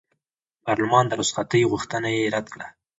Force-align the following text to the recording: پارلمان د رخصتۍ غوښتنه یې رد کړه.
پارلمان 0.63 1.05
د 1.07 1.11
رخصتۍ 1.21 1.61
غوښتنه 1.71 2.09
یې 2.17 2.23
رد 2.35 2.47
کړه. 2.53 2.67